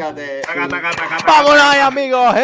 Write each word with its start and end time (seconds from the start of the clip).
Sácate. 0.00 0.42
Sácate, 0.44 0.70
sácate, 0.70 0.96
sácate. 0.96 1.24
Vámonos 1.26 1.62
ahí, 1.62 1.80
amigos. 1.80 2.34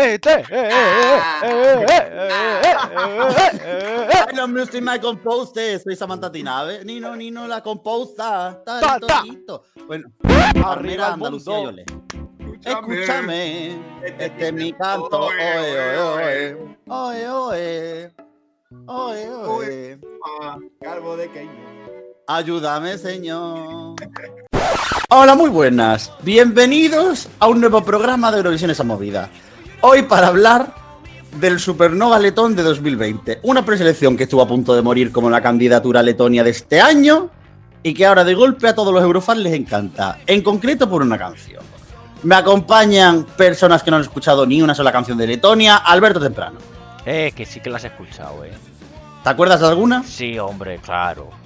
Composte. 5.00 5.78
Soy 5.78 5.96
Samantha 5.96 6.30
Tinave. 6.30 6.84
Nino, 6.84 7.16
Nino, 7.16 7.48
la 7.48 7.62
composta. 7.62 8.58
Está 8.58 9.00
listo. 9.24 9.64
Bueno, 9.86 10.12
arriba 10.64 11.14
Andalucía, 11.14 11.62
yo. 11.62 11.70
Escúchame, 12.62 13.78
este 14.02 14.48
es 14.48 14.52
mi 14.52 14.72
canto. 14.74 15.28
Calvo 20.82 21.16
de 21.16 21.30
Ayúdame, 22.28 22.98
señor. 22.98 23.94
Hola, 25.10 25.36
muy 25.36 25.48
buenas. 25.48 26.10
Bienvenidos 26.22 27.28
a 27.38 27.46
un 27.46 27.60
nuevo 27.60 27.84
programa 27.84 28.32
de 28.32 28.38
Eurovisión 28.38 28.68
esa 28.68 28.82
movida. 28.82 29.30
Hoy 29.80 30.02
para 30.02 30.26
hablar 30.26 30.74
del 31.38 31.60
Supernova 31.60 32.18
Letón 32.18 32.56
de 32.56 32.64
2020. 32.64 33.38
Una 33.44 33.64
preselección 33.64 34.16
que 34.16 34.24
estuvo 34.24 34.42
a 34.42 34.48
punto 34.48 34.74
de 34.74 34.82
morir 34.82 35.12
como 35.12 35.30
la 35.30 35.40
candidatura 35.40 36.02
letonia 36.02 36.42
de 36.42 36.50
este 36.50 36.80
año 36.80 37.30
y 37.84 37.94
que 37.94 38.06
ahora 38.06 38.24
de 38.24 38.34
golpe 38.34 38.66
a 38.66 38.74
todos 38.74 38.92
los 38.92 39.04
eurofans 39.04 39.42
les 39.42 39.54
encanta. 39.54 40.18
En 40.26 40.42
concreto 40.42 40.90
por 40.90 41.02
una 41.02 41.16
canción. 41.16 41.62
Me 42.24 42.34
acompañan 42.34 43.24
personas 43.36 43.84
que 43.84 43.92
no 43.92 43.98
han 43.98 44.02
escuchado 44.02 44.44
ni 44.44 44.60
una 44.62 44.74
sola 44.74 44.90
canción 44.90 45.16
de 45.16 45.28
Letonia. 45.28 45.76
Alberto 45.76 46.18
Temprano. 46.18 46.58
Eh, 47.04 47.32
que 47.36 47.46
sí 47.46 47.60
que 47.60 47.70
las 47.70 47.84
he 47.84 47.86
escuchado, 47.86 48.44
eh. 48.44 48.50
¿Te 49.22 49.30
acuerdas 49.30 49.60
de 49.60 49.68
alguna? 49.68 50.02
Sí, 50.02 50.36
hombre, 50.40 50.78
claro. 50.78 51.45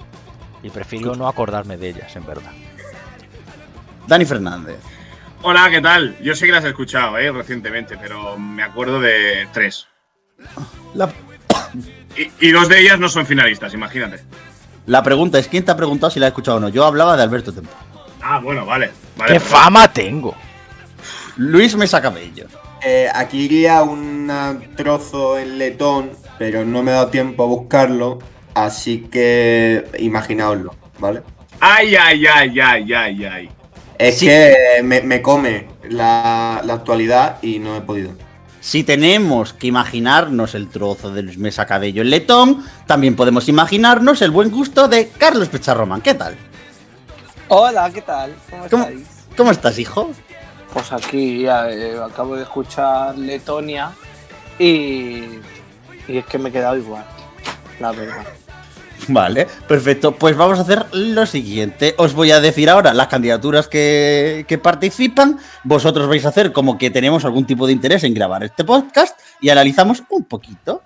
Y 0.63 0.69
prefiero 0.69 1.15
no 1.15 1.27
acordarme 1.27 1.77
de 1.77 1.89
ellas, 1.89 2.15
en 2.15 2.25
verdad. 2.25 2.51
Dani 4.07 4.25
Fernández. 4.25 4.77
Hola, 5.43 5.69
¿qué 5.71 5.81
tal? 5.81 6.15
Yo 6.21 6.35
sé 6.35 6.45
que 6.45 6.51
las 6.51 6.63
he 6.65 6.69
escuchado, 6.69 7.17
eh, 7.17 7.31
recientemente, 7.31 7.97
pero 7.97 8.37
me 8.37 8.61
acuerdo 8.63 8.99
de 8.99 9.47
tres. 9.53 9.87
La, 10.93 11.09
Y, 12.15 12.29
y 12.47 12.51
dos 12.51 12.67
de 12.69 12.79
ellas 12.81 12.99
no 12.99 13.09
son 13.09 13.25
finalistas, 13.25 13.73
imagínate. 13.73 14.23
la 14.85 15.01
pregunta 15.01 15.39
es: 15.39 15.47
¿quién 15.47 15.65
te 15.65 15.71
ha 15.71 15.75
preguntado 15.77 16.11
si 16.11 16.19
la 16.19 16.27
has 16.27 16.31
escuchado 16.31 16.57
o 16.57 16.59
no? 16.59 16.69
Yo 16.69 16.85
hablaba 16.85 17.17
de 17.17 17.23
Alberto 17.23 17.51
Temprano. 17.53 17.79
Ah, 18.21 18.39
bueno, 18.39 18.65
vale. 18.65 18.91
vale 19.17 19.33
¡Qué 19.33 19.39
pues- 19.39 19.49
fama 19.51 19.91
tengo! 19.91 20.35
Luis 21.37 21.75
Mesa 21.75 22.01
Cabello. 22.01 22.45
Eh, 22.83 23.07
aquí 23.13 23.41
iría 23.45 23.81
un 23.83 24.29
trozo 24.75 25.37
en 25.39 25.57
letón, 25.57 26.11
pero 26.37 26.65
no 26.65 26.83
me 26.83 26.91
ha 26.91 26.95
dado 26.95 27.07
tiempo 27.07 27.43
a 27.43 27.47
buscarlo, 27.47 28.19
así 28.53 29.07
que 29.11 29.85
imaginaoslo, 29.99 30.73
¿vale? 30.99 31.21
Ay, 31.59 31.95
ay, 31.95 32.25
ay, 32.27 32.59
ay, 32.59 32.93
ay, 32.93 33.25
ay. 33.25 33.49
Es 33.97 34.17
Sí. 34.19 34.25
que 34.25 34.81
me, 34.83 35.01
me 35.01 35.21
come 35.21 35.67
la, 35.89 36.61
la 36.65 36.73
actualidad 36.73 37.37
y 37.41 37.59
no 37.59 37.75
he 37.75 37.81
podido. 37.81 38.11
Si 38.59 38.83
tenemos 38.83 39.53
que 39.53 39.67
imaginarnos 39.67 40.53
el 40.55 40.69
trozo 40.69 41.11
de 41.11 41.23
Luis 41.23 41.37
Mesa 41.37 41.65
Cabello 41.65 42.01
en 42.03 42.09
letón, 42.11 42.63
también 42.85 43.15
podemos 43.15 43.47
imaginarnos 43.49 44.21
el 44.21 44.31
buen 44.31 44.51
gusto 44.51 44.87
de 44.87 45.09
Carlos 45.17 45.49
Pecharroman. 45.49 46.01
¿Qué 46.01 46.13
tal? 46.13 46.35
Hola, 47.47 47.89
¿qué 47.91 48.01
tal? 48.01 48.33
¿Cómo 48.49 48.69
¿Cómo, 48.69 48.83
estáis? 48.83 49.07
cómo 49.37 49.51
estás, 49.51 49.79
hijo? 49.79 50.11
Pues 50.73 50.91
aquí 50.93 51.45
eh, 51.45 51.95
acabo 52.03 52.35
de 52.35 52.43
escuchar 52.43 53.17
Letonia 53.17 53.91
y, 54.57 55.23
y 56.07 56.17
es 56.17 56.25
que 56.25 56.37
me 56.37 56.49
he 56.49 56.51
quedado 56.51 56.77
igual, 56.77 57.03
la 57.81 57.91
verdad. 57.91 58.25
Vale, 59.07 59.47
perfecto. 59.67 60.15
Pues 60.15 60.37
vamos 60.37 60.59
a 60.59 60.61
hacer 60.61 60.85
lo 60.93 61.25
siguiente. 61.25 61.95
Os 61.97 62.13
voy 62.13 62.31
a 62.31 62.39
decir 62.39 62.69
ahora 62.69 62.93
las 62.93 63.07
candidaturas 63.07 63.67
que, 63.67 64.59
participan. 64.61 65.39
Vosotros 65.63 66.07
vais 66.07 66.25
a 66.25 66.29
hacer 66.29 66.51
como 66.51 66.77
que 66.77 66.89
tenemos 66.89 67.25
algún 67.25 67.45
tipo 67.45 67.65
de 67.65 67.73
interés 67.73 68.03
en 68.03 68.13
grabar 68.13 68.43
este 68.43 68.63
podcast 68.63 69.19
y 69.41 69.49
analizamos 69.49 70.03
un 70.09 70.25
poquito. 70.25 70.83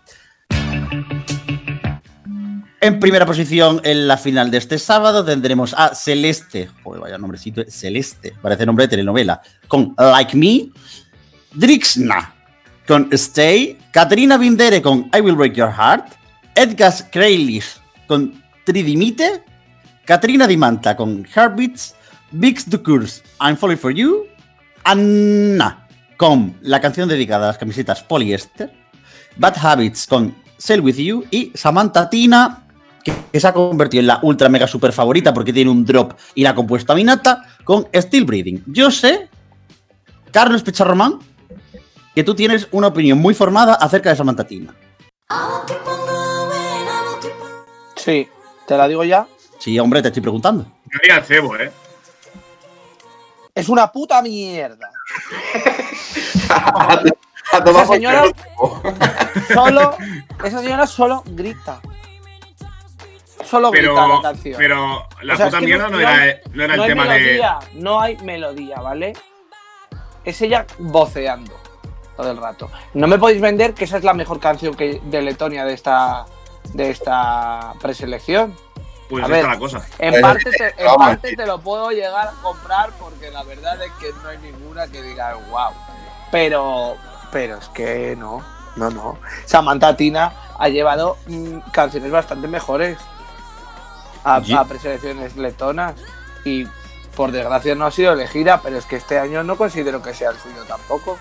En 2.81 2.99
primera 2.99 3.25
posición, 3.25 3.81
en 3.83 4.07
la 4.07 4.17
final 4.17 4.51
de 4.51 4.59
este 4.59 4.77
sábado, 4.77 5.25
tendremos 5.25 5.73
a 5.75 5.95
Celeste. 5.95 6.69
Joder, 6.83 7.01
vaya 7.01 7.17
nombrecito. 7.17 7.61
eh, 7.61 7.65
Celeste. 7.69 8.33
Parece 8.41 8.65
nombre 8.65 8.85
de 8.85 8.89
telenovela. 8.89 9.41
Con 9.67 9.95
Like 9.97 10.37
Me. 10.37 10.69
Drixna. 11.53 12.33
Con 12.87 13.09
Stay. 13.11 13.77
Katrina 13.91 14.37
Bindere 14.37 14.81
con 14.81 15.09
I 15.15 15.21
Will 15.21 15.35
Break 15.35 15.53
Your 15.53 15.71
Heart. 15.71 16.24
Edgar 16.55 16.93
Kreylis 17.11 17.81
con 18.07 18.41
Tridimite. 18.63 19.43
Katrina 20.05 20.47
Di 20.47 20.57
Manta 20.57 20.95
con 20.95 21.25
Heartbeats. 21.25 21.95
Vix 22.31 22.67
Ducours, 22.67 23.23
I'm 23.39 23.55
Falling 23.55 23.77
For 23.77 23.93
You. 23.93 24.25
Anna 24.83 25.87
con 26.17 26.55
la 26.61 26.79
canción 26.79 27.07
dedicada 27.09 27.45
a 27.45 27.47
las 27.49 27.57
camisetas 27.57 28.03
poliéster. 28.03 28.71
Bad 29.37 29.55
Habits 29.61 30.07
con 30.07 30.35
Sell 30.57 30.81
With 30.81 30.95
You. 30.95 31.25
Y 31.29 31.51
Samantha 31.53 32.09
Tina, 32.09 32.63
que, 33.03 33.39
se 33.39 33.47
ha 33.47 33.53
convertido 33.53 34.01
en 34.01 34.07
la 34.07 34.19
ultra 34.23 34.49
mega 34.49 34.67
super 34.67 34.91
favorita 34.91 35.33
porque 35.33 35.53
tiene 35.53 35.71
un 35.71 35.85
drop 35.85 36.13
y 36.33 36.43
la 36.43 36.51
ha 36.51 36.55
compuesto 36.55 36.93
a 36.93 36.95
Minata 36.95 37.43
con 37.63 37.87
Still 37.93 38.25
Breathing. 38.25 38.63
Yo 38.67 38.91
sé, 38.91 39.29
Carlos 40.31 40.63
Pecharromán, 40.63 41.19
que 42.13 42.23
tú 42.23 42.33
tienes 42.33 42.67
una 42.71 42.87
opinión 42.87 43.17
muy 43.19 43.33
formada 43.33 43.75
acerca 43.75 44.09
de 44.09 44.15
Samantha 44.15 44.45
Tina. 44.45 44.73
Sí, 48.05 48.29
¿te 48.67 48.77
la 48.77 48.87
digo 48.87 49.03
ya? 49.03 49.25
Sí, 49.57 49.79
hombre, 49.79 49.99
te 50.03 50.09
estoy 50.09 50.21
preguntando. 50.21 50.63
Yo 50.63 50.99
haría 51.01 51.17
el 51.17 51.23
cebo, 51.25 51.55
eh. 51.57 51.71
Es 53.55 53.67
una 53.67 53.91
puta 53.91 54.21
mierda. 54.21 54.91
A 56.49 57.01
Esa 57.65 57.85
señora 57.87 58.23
solo, 59.53 59.95
esa 60.43 60.59
señora 60.59 60.85
solo 60.87 61.23
grita. 61.25 61.79
Solo 63.43 63.71
grita 63.71 63.93
la 63.93 64.01
Pero, 64.07 64.21
canción. 64.21 64.55
pero 64.57 65.07
la 65.21 65.33
O 65.33 65.37
sea, 65.37 65.45
es 65.47 65.51
puta 65.51 65.59
que 65.59 65.65
mierda 65.65 65.85
no- 65.89 65.91
no, 65.91 65.99
era, 65.99 66.39
no 66.53 66.63
era 66.63 66.73
el 66.73 66.79
no 66.81 66.85
tema 66.85 67.03
de. 67.05 67.19
melodía, 67.19 67.59
no 67.73 68.01
hay 68.01 68.17
melodía, 68.17 68.75
¿vale? 68.81 69.13
Es 70.25 70.41
ella 70.41 70.65
voceando 70.79 71.53
todo 72.17 72.29
el 72.31 72.37
rato. 72.37 72.69
No 72.93 73.07
me 73.07 73.17
podéis 73.17 73.41
vender 73.41 73.73
que 73.73 73.85
esa 73.85 73.97
es 73.97 74.03
la 74.03 74.13
mejor 74.13 74.39
canción 74.39 74.73
que, 74.75 74.99
de 75.03 75.21
Letonia 75.21 75.65
de 75.65 75.73
esta 75.73 76.25
de 76.75 76.89
esta 76.89 77.73
preselección. 77.81 78.53
Pues 79.09 79.23
A 79.23 79.27
ver. 79.27 79.45
la 79.45 79.57
cosa. 79.57 79.81
En 79.99 80.11
Pues, 80.11 80.21
parte, 80.21 80.51
te, 80.51 80.67
en 80.81 80.85
vamos, 80.85 81.07
parte 81.07 81.29
sí. 81.29 81.35
te 81.35 81.45
lo 81.45 81.59
puedo 81.59 81.91
llegar 81.91 82.27
a 82.27 82.31
comprar 82.41 82.89
porque 82.99 83.29
la 83.31 83.43
verdad 83.43 83.81
es 83.81 83.91
que 83.93 84.11
no 84.23 84.29
hay 84.29 84.37
ninguna 84.39 84.87
que 84.87 85.01
diga 85.01 85.35
wow. 85.49 85.71
Pero, 86.31 86.97
pero 87.31 87.57
es 87.57 87.67
que 87.69 88.15
no, 88.17 88.43
no, 88.75 88.89
no. 88.89 89.17
Samantha 89.45 89.95
Tina 89.95 90.33
ha 90.57 90.67
llevado 90.69 91.17
mm, 91.27 91.59
canciones 91.71 92.11
bastante 92.11 92.47
mejores 92.47 92.97
a, 94.23 94.37
a 94.37 94.65
preselecciones 94.65 95.37
letonas 95.37 95.93
y 96.43 96.67
por 97.15 97.31
desgracia 97.31 97.75
no 97.75 97.85
ha 97.85 97.91
sido 97.91 98.11
elegida, 98.13 98.59
pero 98.61 98.77
es 98.77 98.85
que 98.85 98.95
este 98.97 99.19
año 99.19 99.43
no 99.43 99.55
considero 99.55 100.01
que 100.01 100.13
sea 100.13 100.31
el 100.31 100.37
suyo 100.37 100.63
tampoco. 100.67 101.17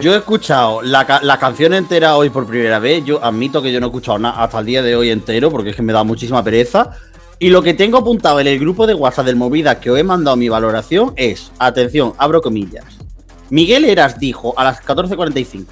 Yo 0.00 0.14
he 0.14 0.18
escuchado 0.18 0.80
la, 0.82 1.20
la 1.22 1.38
canción 1.38 1.74
entera 1.74 2.16
hoy 2.16 2.30
por 2.30 2.46
primera 2.46 2.78
vez. 2.78 3.04
Yo 3.04 3.22
admito 3.22 3.60
que 3.60 3.70
yo 3.72 3.80
no 3.80 3.86
he 3.86 3.88
escuchado 3.90 4.18
nada 4.18 4.42
hasta 4.42 4.60
el 4.60 4.66
día 4.66 4.82
de 4.82 4.96
hoy 4.96 5.10
entero 5.10 5.50
porque 5.50 5.70
es 5.70 5.76
que 5.76 5.82
me 5.82 5.92
da 5.92 6.04
muchísima 6.04 6.42
pereza. 6.42 6.92
Y 7.38 7.50
lo 7.50 7.62
que 7.62 7.74
tengo 7.74 7.98
apuntado 7.98 8.40
en 8.40 8.48
el 8.48 8.58
grupo 8.58 8.86
de 8.86 8.94
WhatsApp 8.94 9.26
del 9.26 9.36
Movida 9.36 9.78
que 9.78 9.90
os 9.90 9.98
he 9.98 10.02
mandado 10.02 10.36
mi 10.36 10.48
valoración 10.48 11.12
es, 11.16 11.52
atención, 11.58 12.14
abro 12.18 12.40
comillas. 12.42 12.98
Miguel 13.50 13.84
Eras 13.84 14.18
dijo 14.18 14.54
a 14.56 14.64
las 14.64 14.82
14.45, 14.82 15.64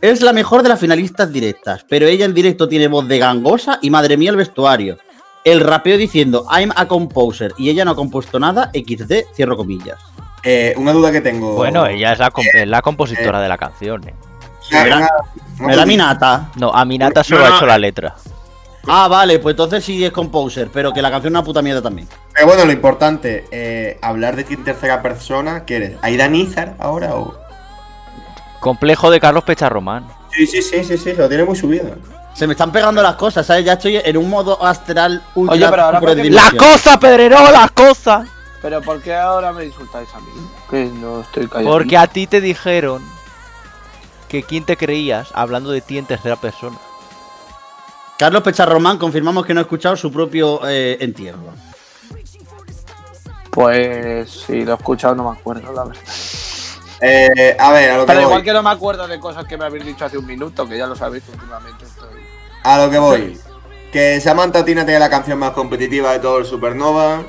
es 0.00 0.22
la 0.22 0.32
mejor 0.32 0.62
de 0.62 0.68
las 0.68 0.80
finalistas 0.80 1.32
directas, 1.32 1.84
pero 1.88 2.06
ella 2.06 2.24
en 2.24 2.32
directo 2.32 2.68
tiene 2.68 2.88
voz 2.88 3.08
de 3.08 3.18
gangosa 3.18 3.78
y 3.82 3.90
madre 3.90 4.16
mía 4.16 4.30
el 4.30 4.36
vestuario. 4.36 4.98
El 5.44 5.60
rapeo 5.60 5.98
diciendo, 5.98 6.46
I'm 6.50 6.72
a 6.76 6.86
composer 6.86 7.52
y 7.58 7.70
ella 7.70 7.84
no 7.84 7.90
ha 7.90 7.96
compuesto 7.96 8.38
nada, 8.38 8.70
XD, 8.72 9.34
cierro 9.34 9.56
comillas. 9.56 9.98
Eh, 10.42 10.74
una 10.76 10.92
duda 10.92 11.12
que 11.12 11.20
tengo. 11.20 11.54
Bueno, 11.54 11.86
ella 11.86 12.12
es 12.12 12.18
la, 12.18 12.30
com- 12.30 12.44
es 12.52 12.66
la 12.68 12.80
compositora 12.82 13.40
de 13.40 13.48
la 13.48 13.58
canción, 13.58 14.08
eh. 14.08 14.14
Una- 14.72 14.84
Mira, 14.84 14.96
una- 14.96 15.66
Me 15.66 15.76
da 15.76 15.84
mi 15.86 15.96
nata. 15.96 16.50
No, 16.56 16.70
Aminata 16.72 17.22
solo 17.24 17.40
No, 17.40 17.48
no, 17.48 17.54
ha 17.54 17.56
hecho 17.58 17.66
la 17.66 17.78
letra. 17.78 18.14
Ah, 18.88 19.08
vale, 19.08 19.38
pues 19.40 19.52
entonces 19.52 19.84
sí 19.84 20.02
es 20.04 20.10
composer, 20.10 20.70
pero 20.72 20.92
que 20.92 21.02
la 21.02 21.10
canción 21.10 21.32
es 21.34 21.38
una 21.38 21.44
puta 21.44 21.60
mierda 21.60 21.82
también. 21.82 22.08
Pero 22.32 22.46
bueno, 22.46 22.64
lo 22.64 22.72
importante, 22.72 23.44
eh, 23.50 23.98
hablar 24.00 24.36
de 24.36 24.44
ti 24.44 24.54
en 24.54 24.64
tercera 24.64 25.02
persona, 25.02 25.64
¿qué 25.66 25.76
eres? 25.76 25.92
¿Aidan 26.00 26.34
Izar 26.34 26.76
ahora 26.78 27.14
o...? 27.14 27.34
Complejo 28.60 29.10
de 29.10 29.20
Carlos 29.20 29.44
Pecharromán. 29.44 30.06
Sí, 30.32 30.46
sí, 30.46 30.62
sí, 30.62 30.84
sí, 30.84 30.96
sí, 30.96 31.12
lo 31.14 31.28
tiene 31.28 31.44
muy 31.44 31.56
subido. 31.56 31.94
Se 32.34 32.46
me 32.46 32.52
están 32.54 32.72
pegando 32.72 33.02
las 33.02 33.16
cosas, 33.16 33.44
¿sabes? 33.46 33.64
Ya 33.64 33.74
estoy 33.74 33.96
en 33.96 34.16
un 34.16 34.30
modo 34.30 34.64
astral 34.64 35.22
ultra 35.34 35.54
Oye, 35.56 35.66
pero 35.68 35.82
ahora 35.82 36.00
¡Las 36.00 36.52
cosas, 36.54 36.96
Pedrero! 36.98 37.36
¡Las 37.50 37.70
cosas! 37.72 38.26
Pero 38.62 38.82
¿por 38.82 39.00
qué 39.00 39.14
ahora 39.14 39.52
me 39.52 39.64
insultáis 39.64 40.08
a 40.14 40.20
mí? 40.20 40.30
Que 40.68 40.84
no 40.86 41.20
estoy 41.20 41.48
callado. 41.48 41.70
Porque 41.70 41.96
a 41.96 42.06
ti 42.06 42.26
te 42.26 42.40
dijeron 42.40 43.02
que 44.28 44.42
quién 44.42 44.64
te 44.64 44.76
creías 44.76 45.30
hablando 45.34 45.70
de 45.70 45.80
ti 45.80 45.98
en 45.98 46.06
tercera 46.06 46.36
persona. 46.36 46.76
Carlos 48.18 48.42
Pecharromán 48.42 48.98
confirmamos 48.98 49.46
que 49.46 49.54
no 49.54 49.60
ha 49.60 49.62
escuchado 49.62 49.96
su 49.96 50.12
propio 50.12 50.60
eh, 50.68 50.98
entierro. 51.00 51.54
Pues 53.50 54.30
si 54.46 54.62
lo 54.64 54.72
he 54.72 54.76
escuchado 54.76 55.14
no 55.14 55.30
me 55.30 55.38
acuerdo, 55.38 55.72
la 55.72 55.84
verdad. 55.84 56.02
Eh, 57.00 57.56
a 57.58 57.72
ver, 57.72 57.90
a 57.90 57.96
lo 57.96 58.02
que 58.02 58.06
Pero 58.08 58.20
voy. 58.20 58.28
igual 58.28 58.42
que 58.44 58.52
no 58.52 58.62
me 58.62 58.70
acuerdo 58.70 59.08
de 59.08 59.18
cosas 59.18 59.46
que 59.46 59.56
me 59.56 59.64
habéis 59.64 59.86
dicho 59.86 60.04
hace 60.04 60.18
un 60.18 60.26
minuto, 60.26 60.68
que 60.68 60.76
ya 60.76 60.86
lo 60.86 60.94
sabéis 60.94 61.24
últimamente. 61.32 61.84
Estoy... 61.84 62.08
A 62.62 62.78
lo 62.78 62.90
que 62.90 62.98
voy. 62.98 63.40
Que 63.90 64.20
Samantha 64.20 64.64
Tina 64.64 64.84
tiene 64.84 65.00
la 65.00 65.10
canción 65.10 65.38
más 65.38 65.52
competitiva 65.52 66.12
de 66.12 66.18
todo 66.20 66.38
el 66.38 66.44
Supernova. 66.44 67.22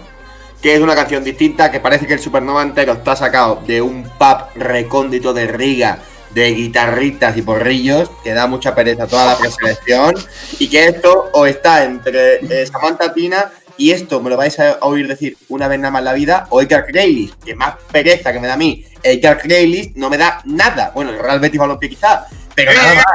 Que 0.61 0.75
es 0.75 0.81
una 0.81 0.95
canción 0.95 1.23
distinta, 1.23 1.71
que 1.71 1.79
parece 1.79 2.05
que 2.05 2.13
el 2.13 2.19
Supernova 2.19 2.61
entero 2.61 2.93
está 2.93 3.15
sacado 3.15 3.61
de 3.65 3.81
un 3.81 4.03
pub 4.03 4.45
recóndito 4.55 5.33
de 5.33 5.47
Riga, 5.47 5.99
de 6.31 6.53
guitarritas 6.53 7.35
y 7.35 7.41
porrillos, 7.41 8.11
que 8.23 8.33
da 8.33 8.47
mucha 8.47 8.75
pereza 8.75 9.07
toda 9.07 9.25
la 9.25 9.37
preselección. 9.37 10.15
Y 10.59 10.69
que 10.69 10.85
esto 10.85 11.29
o 11.33 11.45
está 11.45 11.83
entre 11.83 12.35
eh, 12.35 12.65
Samantha 12.67 13.13
Tina 13.13 13.51
y 13.81 13.91
esto 13.91 14.21
me 14.21 14.29
lo 14.29 14.37
vais 14.37 14.59
a 14.59 14.77
oír 14.81 15.07
decir 15.07 15.37
una 15.49 15.67
vez 15.67 15.79
nada 15.79 15.89
más 15.89 16.01
en 16.01 16.05
la 16.05 16.13
vida, 16.13 16.45
o 16.51 16.61
Edgar 16.61 16.85
Graylis, 16.87 17.33
que 17.43 17.55
más 17.55 17.75
pereza 17.91 18.31
que 18.31 18.39
me 18.39 18.45
da 18.45 18.53
a 18.53 18.57
mí. 18.57 18.85
Edgar 19.01 19.41
Graylis 19.43 19.95
no 19.95 20.07
me 20.07 20.19
da 20.19 20.39
nada. 20.45 20.91
Bueno, 20.93 21.09
el 21.09 21.17
Real 21.17 21.39
Betis 21.39 21.59
Balompié 21.59 21.89
quizá, 21.89 22.27
pero 22.53 22.73
nada 22.73 22.93
más. 22.93 23.05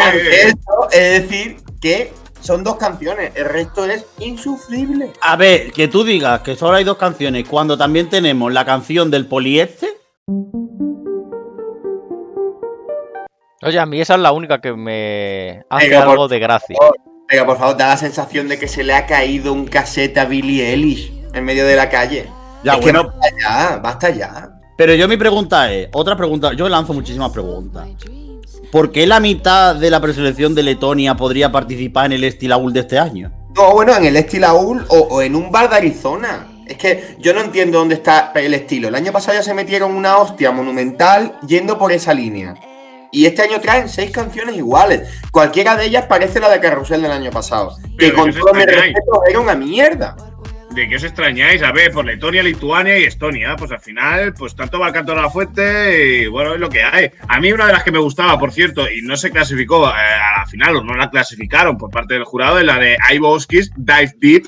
Ante 0.00 0.42
esto, 0.42 0.88
es 0.90 1.22
decir, 1.22 1.56
que 1.82 2.12
son 2.42 2.64
dos 2.64 2.76
canciones, 2.76 3.32
el 3.34 3.44
resto 3.46 3.84
es 3.84 4.04
insufrible. 4.18 5.12
A 5.20 5.36
ver, 5.36 5.72
que 5.72 5.88
tú 5.88 6.04
digas 6.04 6.40
que 6.40 6.56
solo 6.56 6.76
hay 6.76 6.84
dos 6.84 6.96
canciones 6.96 7.48
cuando 7.48 7.78
también 7.78 8.08
tenemos 8.10 8.52
la 8.52 8.64
canción 8.64 9.10
del 9.10 9.26
polieste. 9.26 9.88
Oye, 13.64 13.78
a 13.78 13.86
mí 13.86 14.00
esa 14.00 14.14
es 14.14 14.20
la 14.20 14.32
única 14.32 14.60
que 14.60 14.72
me 14.72 15.62
hace 15.70 15.86
Venga, 15.88 16.00
por 16.02 16.10
algo 16.10 16.28
de 16.28 16.38
gracia. 16.40 16.76
Venga, 17.30 17.46
por 17.46 17.56
favor, 17.58 17.76
da 17.76 17.88
la 17.88 17.96
sensación 17.96 18.48
de 18.48 18.58
que 18.58 18.66
se 18.66 18.82
le 18.82 18.92
ha 18.92 19.06
caído 19.06 19.52
un 19.52 19.66
casete 19.66 20.18
a 20.18 20.24
Billie 20.24 20.68
Eilish 20.70 21.12
en 21.32 21.44
medio 21.44 21.64
de 21.64 21.76
la 21.76 21.88
calle. 21.88 22.28
Ya, 22.64 22.72
Es 22.74 22.78
que 22.78 22.92
bueno. 22.92 23.04
basta 23.04 23.28
ya, 23.40 23.76
basta 23.76 24.10
ya. 24.10 24.50
Pero 24.76 24.94
yo 24.94 25.06
mi 25.06 25.16
pregunta 25.16 25.72
es, 25.72 25.88
otra 25.92 26.16
pregunta, 26.16 26.52
yo 26.54 26.68
lanzo 26.68 26.92
muchísimas 26.92 27.30
preguntas. 27.30 27.86
¿Por 28.72 28.90
qué 28.90 29.06
la 29.06 29.20
mitad 29.20 29.76
de 29.76 29.90
la 29.90 30.00
preselección 30.00 30.54
de 30.54 30.62
Letonia 30.62 31.14
podría 31.14 31.52
participar 31.52 32.06
en 32.06 32.12
el 32.12 32.24
Estilaul 32.24 32.72
de 32.72 32.80
este 32.80 32.98
año? 32.98 33.30
No, 33.54 33.72
bueno, 33.72 33.94
en 33.94 34.06
el 34.06 34.16
Estilaul 34.16 34.86
o, 34.88 34.96
o 34.96 35.20
en 35.20 35.36
un 35.36 35.52
bar 35.52 35.68
de 35.68 35.76
Arizona. 35.76 36.48
Es 36.66 36.78
que 36.78 37.16
yo 37.18 37.34
no 37.34 37.42
entiendo 37.42 37.76
dónde 37.76 37.96
está 37.96 38.32
el 38.34 38.54
estilo. 38.54 38.88
El 38.88 38.94
año 38.94 39.12
pasado 39.12 39.36
ya 39.36 39.42
se 39.42 39.52
metieron 39.52 39.94
una 39.94 40.16
hostia 40.16 40.52
monumental 40.52 41.38
yendo 41.46 41.78
por 41.78 41.92
esa 41.92 42.14
línea. 42.14 42.54
Y 43.10 43.26
este 43.26 43.42
año 43.42 43.60
traen 43.60 43.90
seis 43.90 44.10
canciones 44.10 44.56
iguales. 44.56 45.06
Cualquiera 45.30 45.76
de 45.76 45.84
ellas 45.84 46.06
parece 46.06 46.40
la 46.40 46.48
de 46.48 46.58
Carrusel 46.58 47.02
del 47.02 47.10
año 47.10 47.30
pasado. 47.30 47.76
Que 47.98 48.06
Pero 48.08 48.16
con 48.16 48.32
que 48.32 48.38
todo 48.40 48.54
mi 48.54 48.64
respeto 48.64 49.22
era 49.28 49.38
una 49.38 49.54
mierda. 49.54 50.16
¿De 50.74 50.88
qué 50.88 50.96
os 50.96 51.04
extrañáis? 51.04 51.62
A 51.62 51.70
ver, 51.70 51.92
por 51.92 52.06
Letonia, 52.06 52.42
Lituania 52.42 52.98
y 52.98 53.04
Estonia. 53.04 53.56
Pues 53.56 53.70
al 53.72 53.80
final, 53.80 54.32
pues 54.32 54.56
tanto 54.56 54.78
va 54.78 54.86
a 54.86 55.14
la 55.14 55.28
fuente 55.28 56.22
y 56.22 56.26
bueno, 56.26 56.54
es 56.54 56.60
lo 56.60 56.70
que 56.70 56.82
hay. 56.82 57.10
A 57.28 57.40
mí 57.40 57.52
una 57.52 57.66
de 57.66 57.74
las 57.74 57.84
que 57.84 57.92
me 57.92 57.98
gustaba, 57.98 58.38
por 58.38 58.52
cierto, 58.52 58.90
y 58.90 59.02
no 59.02 59.16
se 59.16 59.30
clasificó 59.30 59.88
eh, 59.88 59.92
a 59.92 60.40
la 60.40 60.46
final, 60.46 60.76
o 60.76 60.82
no 60.82 60.94
la 60.94 61.10
clasificaron 61.10 61.76
por 61.76 61.90
parte 61.90 62.14
del 62.14 62.24
jurado, 62.24 62.58
es 62.58 62.64
la 62.64 62.78
de 62.78 62.96
Ivoskis, 63.12 63.70
Dive 63.76 64.14
Deep, 64.18 64.44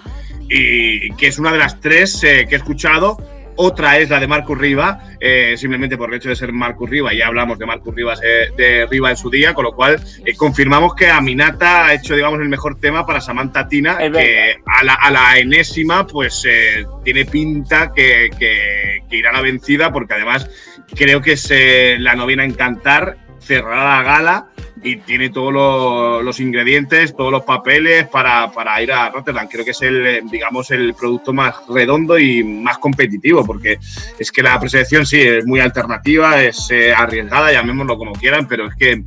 y 0.48 1.10
que 1.16 1.26
es 1.26 1.38
una 1.38 1.52
de 1.52 1.58
las 1.58 1.78
tres 1.80 2.24
eh, 2.24 2.46
que 2.48 2.54
he 2.54 2.58
escuchado. 2.58 3.18
Otra 3.56 3.98
es 3.98 4.10
la 4.10 4.18
de 4.20 4.26
Marcus 4.26 4.58
Riva, 4.58 5.00
eh, 5.20 5.54
simplemente 5.56 5.96
por 5.96 6.10
el 6.10 6.16
hecho 6.16 6.28
de 6.28 6.36
ser 6.36 6.52
Marcus 6.52 6.90
Riva, 6.90 7.12
ya 7.12 7.26
hablamos 7.28 7.58
de 7.58 7.66
Marcus 7.66 7.94
Rivas, 7.94 8.20
eh, 8.24 8.48
de 8.56 8.86
Riva 8.86 9.10
en 9.10 9.16
su 9.16 9.30
día, 9.30 9.54
con 9.54 9.64
lo 9.64 9.72
cual 9.72 10.00
eh, 10.24 10.34
confirmamos 10.34 10.94
que 10.94 11.08
Aminata 11.08 11.86
ha 11.86 11.94
hecho, 11.94 12.14
digamos, 12.16 12.40
el 12.40 12.48
mejor 12.48 12.78
tema 12.80 13.06
para 13.06 13.20
Samantha 13.20 13.68
Tina, 13.68 13.96
Es 14.00 14.12
que 14.22 14.56
a 14.66 14.84
la, 14.84 14.94
a 14.94 15.10
la 15.10 15.38
enésima, 15.38 16.06
pues 16.06 16.44
tiene 17.04 17.24
pinta 17.24 17.92
que, 17.94 18.30
que- 18.38 19.00
que 19.08 19.16
irá 19.16 19.32
la 19.32 19.40
vencida, 19.40 19.92
porque 19.92 20.14
además 20.14 20.48
creo 20.96 21.20
que 21.22 21.32
es 21.32 21.52
la 22.00 22.14
novena 22.14 22.44
en 22.44 22.54
cantar, 22.54 23.16
cerrará 23.40 23.96
la 23.98 24.02
gala 24.02 24.46
y 24.84 24.96
tiene 24.98 25.30
todos 25.30 25.52
los, 25.52 26.22
los 26.22 26.38
ingredientes, 26.40 27.16
todos 27.16 27.32
los 27.32 27.42
papeles 27.42 28.06
para, 28.08 28.52
para 28.52 28.80
ir 28.82 28.92
a 28.92 29.08
Rotterdam. 29.08 29.48
Creo 29.50 29.64
que 29.64 29.70
es 29.72 29.80
el, 29.82 30.06
eh, 30.06 30.20
digamos, 30.30 30.70
el 30.70 30.94
producto 30.94 31.32
más 31.32 31.54
redondo 31.68 32.18
y 32.18 32.44
más 32.44 32.76
competitivo, 32.78 33.44
porque 33.46 33.78
es 34.18 34.30
que 34.30 34.42
la 34.42 34.60
preselección 34.60 35.06
sí 35.06 35.20
es 35.20 35.46
muy 35.46 35.60
alternativa, 35.60 36.42
es 36.42 36.70
eh, 36.70 36.92
arriesgada, 36.94 37.50
llamémoslo 37.50 37.96
como 37.96 38.12
quieran, 38.12 38.46
pero 38.46 38.66
es 38.68 38.74
que 38.76 39.02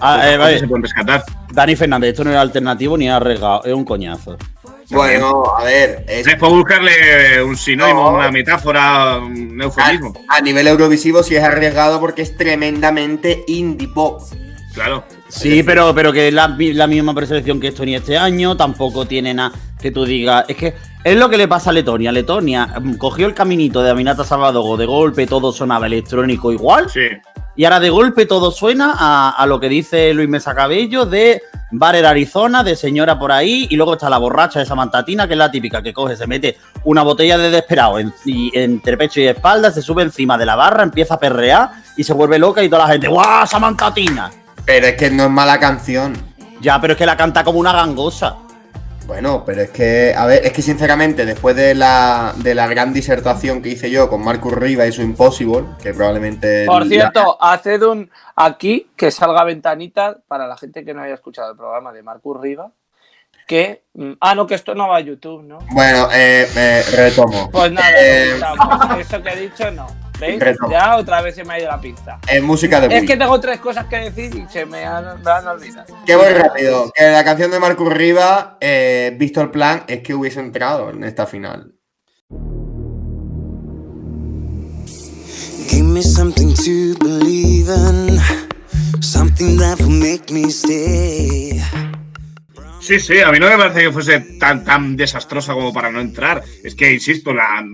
Ah, 0.00 0.28
eh, 0.32 0.36
vale. 0.36 0.58
se 0.58 0.66
pueden 0.66 0.82
rescatar. 0.82 1.22
Dani 1.52 1.76
Fernández, 1.76 2.10
esto 2.10 2.24
no 2.24 2.30
es 2.32 2.36
alternativo 2.36 2.98
ni 2.98 3.08
arriesgado, 3.08 3.62
es 3.64 3.72
un 3.72 3.84
coñazo. 3.84 4.36
Bueno, 4.90 5.44
a 5.56 5.64
ver, 5.64 6.04
es, 6.08 6.26
Después 6.26 6.52
buscarle 6.52 7.42
un 7.42 7.56
sinónimo, 7.56 8.10
No. 8.10 8.16
una 8.18 8.30
metáfora, 8.30 9.16
un 9.18 9.60
eufemismo. 9.62 10.12
a 10.28 10.40
nivel 10.42 10.66
eurovisivo 10.66 11.22
sí 11.22 11.36
es 11.36 11.42
arriesgado 11.42 12.00
porque 12.00 12.20
es 12.22 12.36
tremendamente 12.36 13.44
indie 13.46 13.88
pop. 13.88 14.20
Claro. 14.74 15.04
Sí, 15.28 15.62
pero, 15.62 15.94
pero 15.94 16.12
que 16.12 16.28
es 16.28 16.34
la, 16.34 16.48
mi- 16.48 16.72
la 16.72 16.86
misma 16.86 17.14
preselección 17.14 17.60
que 17.60 17.68
Estonia 17.68 17.98
este 17.98 18.18
año, 18.18 18.56
tampoco 18.56 19.06
tiene 19.06 19.32
nada 19.32 19.52
que 19.80 19.90
tú 19.92 20.04
digas. 20.04 20.44
Es 20.48 20.56
que 20.56 20.74
es 21.04 21.16
lo 21.16 21.28
que 21.28 21.36
le 21.36 21.46
pasa 21.46 21.70
a 21.70 21.72
Letonia. 21.72 22.10
Letonia 22.10 22.66
mm, 22.80 22.94
cogió 22.94 23.26
el 23.26 23.34
caminito 23.34 23.82
de 23.82 23.90
Aminata 23.90 24.24
Salvador, 24.24 24.76
de 24.78 24.86
golpe 24.86 25.26
todo 25.26 25.52
sonaba 25.52 25.86
electrónico 25.86 26.50
igual, 26.52 26.90
Sí. 26.90 27.00
y 27.54 27.64
ahora 27.64 27.78
de 27.78 27.90
golpe 27.90 28.26
todo 28.26 28.50
suena 28.50 28.94
a, 28.98 29.30
a 29.30 29.46
lo 29.46 29.60
que 29.60 29.68
dice 29.68 30.12
Luis 30.12 30.28
Mesa 30.28 30.54
Cabello 30.54 31.06
de 31.06 31.40
Barer 31.70 32.06
Arizona, 32.06 32.62
de 32.64 32.74
señora 32.76 33.18
por 33.18 33.30
ahí, 33.32 33.66
y 33.70 33.76
luego 33.76 33.92
está 33.94 34.08
la 34.10 34.18
borracha 34.18 34.58
de 34.60 34.66
Samantatina, 34.66 35.26
que 35.26 35.34
es 35.34 35.38
la 35.38 35.50
típica 35.50 35.82
que 35.82 35.92
coge, 35.92 36.16
se 36.16 36.26
mete 36.26 36.56
una 36.84 37.02
botella 37.02 37.36
de 37.38 37.50
desesperado 37.50 37.98
en- 37.98 38.12
y- 38.24 38.50
entre 38.58 38.96
pecho 38.96 39.20
y 39.20 39.26
espalda, 39.28 39.70
se 39.70 39.82
sube 39.82 40.02
encima 40.02 40.36
de 40.38 40.46
la 40.46 40.56
barra, 40.56 40.82
empieza 40.82 41.14
a 41.14 41.18
perrear 41.20 41.70
y 41.96 42.02
se 42.04 42.12
vuelve 42.12 42.38
loca 42.38 42.62
y 42.62 42.68
toda 42.68 42.86
la 42.86 42.92
gente, 42.92 43.08
¡guau, 43.08 43.46
Samantatina! 43.46 44.30
Pero 44.66 44.86
es 44.86 44.94
que 44.94 45.10
no 45.10 45.24
es 45.24 45.30
mala 45.30 45.58
canción. 45.60 46.14
Ya, 46.60 46.80
pero 46.80 46.94
es 46.94 46.98
que 46.98 47.06
la 47.06 47.16
canta 47.16 47.44
como 47.44 47.58
una 47.58 47.72
gangosa. 47.72 48.36
Bueno, 49.06 49.42
pero 49.44 49.60
es 49.60 49.70
que, 49.70 50.14
a 50.16 50.24
ver, 50.24 50.46
es 50.46 50.52
que 50.54 50.62
sinceramente, 50.62 51.26
después 51.26 51.54
de 51.54 51.74
la, 51.74 52.32
de 52.36 52.54
la 52.54 52.66
gran 52.66 52.94
disertación 52.94 53.60
que 53.60 53.68
hice 53.68 53.90
yo 53.90 54.08
con 54.08 54.24
Marcus 54.24 54.54
Riva 54.54 54.86
y 54.86 54.92
su 54.92 55.02
Impossible, 55.02 55.64
que 55.82 55.92
probablemente. 55.92 56.64
Por 56.64 56.82
la- 56.84 56.88
cierto, 56.88 57.36
haced 57.38 57.82
un 57.82 58.10
aquí 58.34 58.88
que 58.96 59.10
salga 59.10 59.44
ventanita 59.44 60.16
para 60.26 60.46
la 60.46 60.56
gente 60.56 60.86
que 60.86 60.94
no 60.94 61.02
haya 61.02 61.12
escuchado 61.14 61.50
el 61.50 61.56
programa 61.58 61.92
de 61.92 62.02
Marcus 62.02 62.40
Riva. 62.40 62.70
Que. 63.46 63.82
mm, 63.92 64.12
Ah, 64.22 64.34
no, 64.34 64.46
que 64.46 64.54
esto 64.54 64.74
no 64.74 64.88
va 64.88 64.96
a 64.96 65.00
YouTube, 65.00 65.42
¿no? 65.42 65.58
Bueno, 65.72 66.08
eh, 66.10 66.48
eh, 66.56 66.82
retomo. 66.96 67.50
Pues 67.50 67.70
nada, 67.72 67.90
Eh. 67.94 68.40
Eso 69.00 69.22
que 69.22 69.28
he 69.28 69.36
dicho 69.36 69.70
no. 69.70 69.86
¿Veis? 70.20 70.38
Reto. 70.40 70.70
Ya 70.70 70.96
otra 70.96 71.20
vez 71.22 71.34
se 71.34 71.44
me 71.44 71.54
ha 71.54 71.58
ido 71.58 71.68
la 71.68 71.80
pista. 71.80 72.18
Es 72.30 72.42
música 72.42 72.80
de 72.80 72.86
Es 72.86 73.00
Wii. 73.00 73.06
que 73.08 73.16
tengo 73.16 73.40
tres 73.40 73.58
cosas 73.58 73.86
que 73.86 73.96
decir 73.96 74.34
y 74.34 74.46
se 74.52 74.64
me 74.64 74.84
han, 74.84 75.22
me 75.22 75.30
han 75.30 75.46
olvidado. 75.48 75.86
Que 76.06 76.14
voy 76.16 76.28
rápido. 76.32 76.92
Que 76.94 77.10
la 77.10 77.24
canción 77.24 77.50
de 77.50 77.58
Marcus 77.58 77.92
Riva, 77.92 78.56
eh, 78.60 79.14
visto 79.18 79.40
el 79.40 79.50
plan, 79.50 79.84
es 79.88 80.02
que 80.02 80.14
hubiese 80.14 80.40
entrado 80.40 80.90
en 80.90 81.02
esta 81.04 81.26
final. 81.26 81.72
Give 85.68 85.82
me 85.82 86.02
something 86.02 86.54
to 86.54 86.96
believe 87.04 87.68
in, 87.68 88.20
something 89.00 89.56
that 89.58 89.80
will 89.80 89.90
make 89.90 90.32
me 90.32 90.44
stay. 90.50 91.60
Sí, 92.84 93.00
sí, 93.00 93.18
a 93.20 93.32
mí 93.32 93.38
no 93.38 93.48
me 93.48 93.56
parece 93.56 93.80
que 93.80 93.90
fuese 93.92 94.20
tan, 94.38 94.62
tan 94.62 94.94
desastrosa 94.94 95.54
como 95.54 95.72
para 95.72 95.90
no 95.90 96.00
entrar. 96.02 96.42
Es 96.62 96.74
que, 96.74 96.92
insisto, 96.92 97.32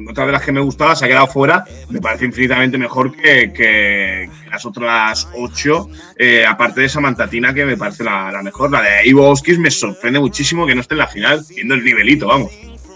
otra 0.09 0.27
de 0.27 0.31
las 0.31 0.43
que 0.43 0.53
me 0.53 0.61
gustaba 0.61 0.95
se 0.95 1.05
ha 1.05 1.09
quedado 1.09 1.27
fuera. 1.27 1.65
Me 1.89 2.01
parece 2.01 2.27
infinitamente 2.27 2.79
mejor 2.79 3.11
que, 3.17 4.31
las 4.49 4.65
otras 4.65 5.27
ocho. 5.35 5.89
eh, 6.17 6.47
aparte 6.47 6.83
de 6.83 6.87
esa 6.87 7.01
mantatina 7.01 7.53
que 7.53 7.65
me 7.65 7.77
parece 7.77 8.05
la, 8.05 8.41
mejor. 8.45 8.71
La 8.71 8.83
de 8.83 9.09
Ivo 9.09 9.29
Oskis 9.29 9.59
me 9.59 9.73
sorprende 9.73 10.21
muchísimo 10.21 10.65
que 10.65 10.77
no 10.77 10.81
esté 10.81 10.95
en 10.95 10.99
la 10.99 11.09
final, 11.09 11.45
viendo 11.49 11.75
el 11.75 11.85
nivelito, 11.85 12.29
vamos. 12.29 12.53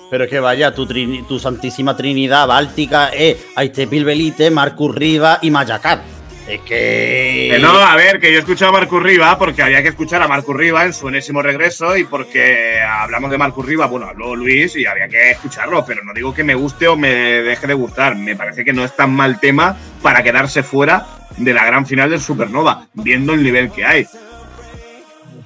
Pero 0.08 0.22
es 0.24 0.30
que 0.30 0.38
vaya, 0.38 0.72
tu, 0.72 0.86
trini- 0.86 1.26
tu 1.26 1.40
santísima 1.40 1.96
trinidad 1.96 2.46
báltica 2.46 3.08
es 3.08 3.38
Aitepil 3.56 4.04
Belite, 4.04 4.52
Marcus 4.52 4.94
Riva 4.94 5.40
y 5.42 5.50
Mayacat. 5.50 6.00
Es 6.46 6.60
que. 6.60 7.48
Que 7.52 7.58
no, 7.58 7.70
a 7.70 7.96
ver, 7.96 8.20
que 8.20 8.30
yo 8.30 8.36
he 8.36 8.40
escuchado 8.40 8.70
a 8.70 8.80
Marcus 8.80 9.02
Riva 9.02 9.38
porque 9.38 9.62
había 9.62 9.82
que 9.82 9.88
escuchar 9.88 10.20
a 10.22 10.28
Marcus 10.28 10.54
Riva 10.54 10.84
en 10.84 10.92
su 10.92 11.08
enésimo 11.08 11.40
regreso 11.40 11.96
y 11.96 12.04
porque 12.04 12.80
hablamos 12.80 13.30
de 13.30 13.38
Marcus 13.38 13.64
Riva, 13.64 13.86
bueno, 13.86 14.06
habló 14.06 14.36
Luis 14.36 14.76
y 14.76 14.84
había 14.84 15.08
que 15.08 15.30
escucharlo, 15.30 15.84
pero 15.86 16.04
no 16.04 16.12
digo 16.12 16.34
que 16.34 16.44
me 16.44 16.54
guste 16.54 16.86
o 16.86 16.96
me 16.96 17.08
deje 17.08 17.66
de 17.66 17.74
gustar. 17.74 18.14
Me 18.16 18.36
parece 18.36 18.64
que 18.64 18.74
no 18.74 18.84
es 18.84 18.94
tan 18.94 19.12
mal 19.12 19.40
tema 19.40 19.76
para 20.02 20.22
quedarse 20.22 20.62
fuera 20.62 21.06
de 21.38 21.54
la 21.54 21.64
gran 21.64 21.86
final 21.86 22.10
del 22.10 22.20
Supernova, 22.20 22.88
viendo 22.92 23.32
el 23.32 23.42
nivel 23.42 23.70
que 23.70 23.84
hay. 23.84 24.06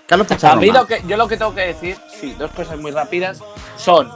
Carlos 0.06 0.26
A 0.26 0.30
Pachano, 0.30 0.60
mí 0.60 0.68
más. 0.68 0.80
lo 0.80 0.86
que, 0.86 1.02
yo 1.06 1.16
lo 1.16 1.28
que 1.28 1.36
tengo 1.36 1.54
que 1.54 1.60
decir, 1.60 1.96
sí, 2.18 2.34
dos 2.38 2.50
cosas 2.52 2.78
muy 2.78 2.90
rápidas, 2.90 3.40
son 3.76 4.10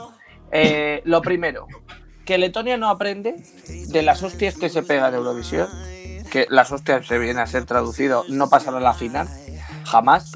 eh, 0.51 1.03
lo 1.05 1.21
primero, 1.23 1.67
que 2.25 2.39
Letonia 2.39 2.77
no 2.77 2.89
aprende 2.89 3.37
de 3.69 4.03
las 4.03 4.23
hostias 4.23 4.57
que 4.57 4.69
se 4.69 4.83
pega 4.83 5.09
en 5.09 5.15
Eurovisión, 5.15 5.69
que 6.33 6.47
las 6.49 6.73
hostias 6.73 7.07
se 7.07 7.19
vienen 7.19 7.41
a 7.41 7.47
ser 7.47 7.67
traducido, 7.67 8.25
no 8.29 8.49
pasar 8.49 8.75
a 8.75 8.81
la 8.81 8.95
final, 8.95 9.29
jamás. 9.85 10.33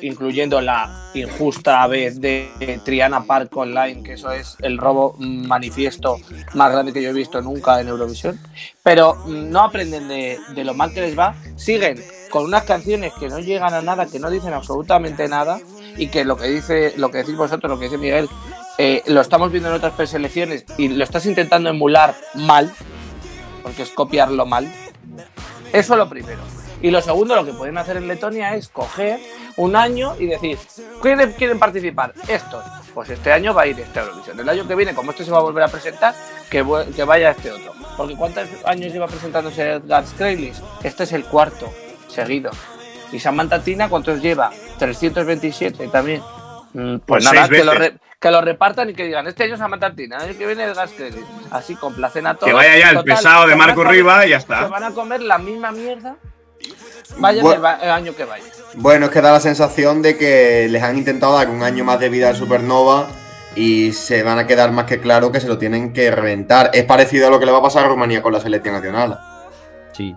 incluyendo 0.00 0.60
la 0.60 1.10
injusta 1.14 1.84
vez 1.88 2.20
de 2.20 2.80
Triana 2.84 3.24
Park 3.24 3.56
Online, 3.56 4.02
que 4.02 4.12
eso 4.12 4.30
es 4.30 4.56
el 4.60 4.78
robo 4.78 5.16
manifiesto 5.18 6.18
más 6.54 6.70
grande 6.70 6.92
que 6.92 7.02
yo 7.02 7.10
he 7.10 7.12
visto 7.12 7.40
nunca 7.40 7.80
en 7.80 7.88
Eurovisión. 7.88 8.38
Pero 8.82 9.14
mm, 9.14 9.50
no 9.50 9.60
aprenden 9.62 10.08
de, 10.08 10.38
de 10.54 10.64
lo 10.64 10.74
mal 10.74 10.92
que 10.92 11.02
les 11.02 11.16
va, 11.16 11.34
siguen 11.56 12.02
con 12.30 12.44
unas 12.44 12.64
canciones 12.64 13.12
que 13.18 13.28
no 13.28 13.38
llegan 13.38 13.74
a 13.74 13.82
nada, 13.82 14.06
que 14.06 14.18
no 14.18 14.30
dicen 14.30 14.52
absolutamente 14.52 15.28
nada, 15.28 15.60
y 15.96 16.08
que 16.08 16.24
lo 16.24 16.36
que 16.36 16.46
dice, 16.46 16.94
lo 16.96 17.10
que 17.10 17.18
decís 17.18 17.36
vosotros, 17.36 17.70
lo 17.70 17.78
que 17.78 17.86
dice 17.86 17.98
Miguel, 17.98 18.28
eh, 18.78 19.02
lo 19.06 19.20
estamos 19.20 19.50
viendo 19.50 19.68
en 19.68 19.74
otras 19.74 19.94
preselecciones 19.94 20.64
y 20.76 20.88
lo 20.88 21.02
estás 21.02 21.26
intentando 21.26 21.70
emular 21.70 22.14
mal, 22.34 22.72
porque 23.68 23.82
es 23.82 23.90
copiarlo 23.90 24.46
mal. 24.46 24.66
Eso 25.74 25.92
es 25.92 25.98
lo 25.98 26.08
primero. 26.08 26.40
Y 26.80 26.90
lo 26.90 27.02
segundo, 27.02 27.36
lo 27.36 27.44
que 27.44 27.52
pueden 27.52 27.76
hacer 27.76 27.98
en 27.98 28.08
Letonia 28.08 28.54
es 28.54 28.68
coger 28.68 29.20
un 29.56 29.76
año 29.76 30.14
y 30.18 30.24
decir, 30.24 30.58
¿quiénes 31.02 31.36
quieren 31.36 31.58
participar? 31.58 32.14
Estos. 32.28 32.64
Pues 32.94 33.10
este 33.10 33.30
año 33.30 33.52
va 33.52 33.62
a 33.62 33.66
ir 33.66 33.78
este 33.78 34.00
Eurovisión. 34.00 34.40
El 34.40 34.48
año 34.48 34.66
que 34.66 34.74
viene, 34.74 34.94
como 34.94 35.10
este 35.10 35.22
se 35.24 35.30
va 35.30 35.38
a 35.38 35.42
volver 35.42 35.64
a 35.64 35.68
presentar, 35.68 36.14
que, 36.48 36.64
que 36.96 37.04
vaya 37.04 37.32
este 37.32 37.52
otro. 37.52 37.74
Porque 37.94 38.16
¿cuántos 38.16 38.48
años 38.64 38.90
lleva 38.90 39.06
presentándose 39.06 39.70
Edgar 39.70 40.06
Scrailis? 40.06 40.62
Este 40.82 41.04
es 41.04 41.12
el 41.12 41.24
cuarto 41.24 41.70
seguido. 42.08 42.50
¿Y 43.12 43.18
Samantha 43.18 43.62
Tina 43.62 43.90
cuántos 43.90 44.22
lleva? 44.22 44.50
327 44.78 45.88
también. 45.88 46.22
Mm, 46.74 46.98
Pues, 46.98 47.02
Pues 47.06 47.24
nada, 47.24 47.48
que 47.48 47.64
lo, 47.64 47.72
veces. 47.72 47.92
re- 47.92 47.98
que 48.20 48.30
lo 48.30 48.40
repartan 48.40 48.90
y 48.90 48.94
que 48.94 49.04
digan, 49.04 49.26
este 49.26 49.44
año 49.44 49.56
Samantha 49.56 49.94
Tina, 49.94 50.16
el 50.18 50.30
año 50.30 50.38
que 50.38 50.46
viene 50.46 50.64
Edgar 50.64 50.88
Scrailis. 50.88 51.24
Así 51.50 51.74
complacen 51.76 52.26
a 52.26 52.34
todos. 52.34 52.46
Que 52.48 52.52
vaya 52.52 52.76
ya 52.78 52.90
el 52.90 52.96
Total, 52.96 53.16
pesado 53.16 53.42
de 53.46 53.48
se 53.48 53.54
a 53.54 53.56
Marco 53.56 53.84
Riva 53.84 54.26
y 54.26 54.30
ya 54.30 54.38
Se 54.40 54.42
está. 54.42 54.66
van 54.68 54.84
a 54.84 54.90
comer 54.92 55.22
la 55.22 55.38
misma 55.38 55.72
mierda. 55.72 56.16
Vayan 57.18 57.44
Bu- 57.44 57.54
el, 57.54 57.84
el 57.84 57.90
año 57.90 58.14
que 58.14 58.24
vaya. 58.24 58.44
Bueno, 58.74 59.06
es 59.06 59.12
que 59.12 59.20
da 59.22 59.32
la 59.32 59.40
sensación 59.40 60.02
de 60.02 60.16
que 60.18 60.66
les 60.68 60.82
han 60.82 60.98
intentado 60.98 61.34
dar 61.36 61.48
un 61.48 61.62
año 61.62 61.84
más 61.84 61.98
de 62.00 62.08
vida 62.10 62.28
al 62.28 62.36
Supernova 62.36 63.06
y 63.56 63.92
se 63.92 64.22
van 64.22 64.38
a 64.38 64.46
quedar 64.46 64.70
más 64.72 64.84
que 64.84 65.00
claro 65.00 65.32
que 65.32 65.40
se 65.40 65.48
lo 65.48 65.56
tienen 65.58 65.92
que 65.92 66.10
reventar. 66.10 66.70
Es 66.74 66.84
parecido 66.84 67.28
a 67.28 67.30
lo 67.30 67.40
que 67.40 67.46
le 67.46 67.52
va 67.52 67.58
a 67.58 67.62
pasar 67.62 67.84
a 67.84 67.88
Rumanía 67.88 68.20
con 68.22 68.32
la 68.32 68.40
selección 68.40 68.74
nacional. 68.74 69.18
Sí. 69.92 70.14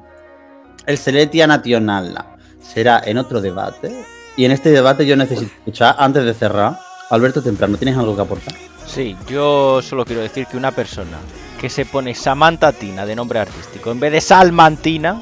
El 0.85 0.97
Seletia 0.97 1.47
Nacional 1.47 2.25
será 2.61 3.01
en 3.05 3.17
otro 3.19 3.39
debate. 3.39 4.03
Y 4.37 4.45
en 4.45 4.51
este 4.51 4.71
debate 4.71 5.05
yo 5.05 5.15
necesito 5.15 5.51
escuchar, 5.59 5.95
antes 5.97 6.23
de 6.23 6.33
cerrar, 6.33 6.79
Alberto 7.09 7.41
Temprano, 7.41 7.77
¿tienes 7.77 7.97
algo 7.97 8.15
que 8.15 8.21
aportar? 8.21 8.53
Sí, 8.87 9.15
yo 9.27 9.81
solo 9.81 10.05
quiero 10.05 10.21
decir 10.21 10.47
que 10.47 10.57
una 10.57 10.71
persona 10.71 11.17
que 11.59 11.69
se 11.69 11.85
pone 11.85 12.15
Samantha 12.15 12.71
Tina 12.71 13.05
de 13.05 13.15
nombre 13.15 13.39
artístico 13.39 13.91
en 13.91 13.99
vez 13.99 14.11
de 14.11 14.21
Salmantina 14.21 15.19